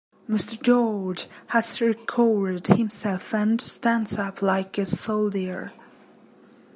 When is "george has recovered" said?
0.59-2.65